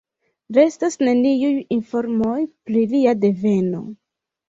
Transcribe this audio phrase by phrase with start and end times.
[0.55, 3.89] Restas neniuj informoj pri lia deveno.